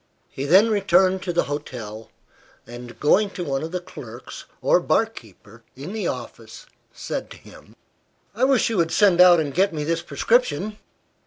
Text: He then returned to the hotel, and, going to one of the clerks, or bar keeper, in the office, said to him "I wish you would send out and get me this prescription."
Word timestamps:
He 0.31 0.45
then 0.45 0.71
returned 0.71 1.21
to 1.21 1.31
the 1.31 1.43
hotel, 1.43 2.09
and, 2.65 2.99
going 2.99 3.29
to 3.37 3.43
one 3.43 3.61
of 3.61 3.71
the 3.71 3.79
clerks, 3.79 4.45
or 4.59 4.79
bar 4.79 5.05
keeper, 5.05 5.61
in 5.75 5.93
the 5.93 6.07
office, 6.07 6.65
said 6.91 7.29
to 7.29 7.37
him 7.37 7.75
"I 8.33 8.45
wish 8.45 8.71
you 8.71 8.77
would 8.77 8.89
send 8.91 9.21
out 9.21 9.39
and 9.39 9.53
get 9.53 9.75
me 9.75 9.83
this 9.83 10.01
prescription." 10.01 10.77